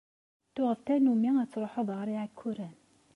Tuɣeḍ 0.53 0.79
tanumi 0.85 1.29
ad 1.41 1.49
truḥeḍ 1.49 1.87
ɣer 1.97 2.07
Iɛekkuren? 2.13 2.75